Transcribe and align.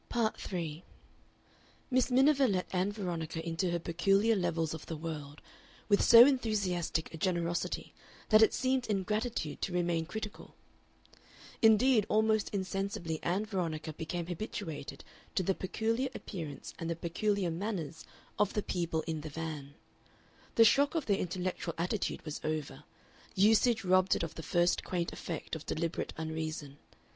Part 0.09 0.35
3 0.37 0.83
Miss 1.91 2.09
Miniver 2.09 2.47
let 2.47 2.65
Ann 2.73 2.91
Veronica 2.91 3.47
into 3.47 3.69
her 3.69 3.77
peculiar 3.77 4.35
levels 4.35 4.73
of 4.73 4.87
the 4.87 4.97
world 4.97 5.41
with 5.89 6.01
so 6.01 6.25
enthusiastic 6.25 7.13
a 7.13 7.17
generosity 7.17 7.93
that 8.29 8.41
it 8.41 8.51
seemed 8.51 8.87
ingratitude 8.87 9.61
to 9.61 9.71
remain 9.71 10.07
critical. 10.07 10.55
Indeed, 11.61 12.07
almost 12.09 12.49
insensibly 12.49 13.21
Ann 13.21 13.45
Veronica 13.45 13.93
became 13.93 14.25
habituated 14.25 15.03
to 15.35 15.43
the 15.43 15.53
peculiar 15.53 16.09
appearance 16.15 16.73
and 16.79 16.89
the 16.89 16.95
peculiar 16.95 17.51
manners 17.51 18.03
of 18.39 18.53
the 18.53 18.63
people 18.63 19.03
"in 19.05 19.21
the 19.21 19.29
van." 19.29 19.75
The 20.55 20.65
shock 20.65 20.95
of 20.95 21.05
their 21.05 21.19
intellectual 21.19 21.75
attitude 21.77 22.23
was 22.25 22.41
over, 22.43 22.85
usage 23.35 23.83
robbed 23.85 24.15
it 24.15 24.23
of 24.23 24.33
the 24.33 24.41
first 24.41 24.83
quaint 24.83 25.13
effect 25.13 25.55
of 25.55 25.67
deliberate 25.67 26.11
unreason. 26.17 26.79